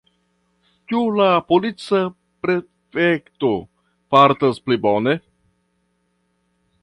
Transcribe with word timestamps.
Ĉu 0.91 1.01
la 1.17 1.27
polica 1.51 1.99
prefekto 2.47 3.51
fartas 4.15 4.61
pli 4.69 4.79
bone? 4.89 5.17